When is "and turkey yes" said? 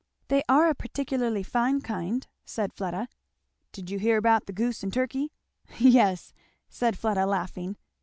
4.81-6.33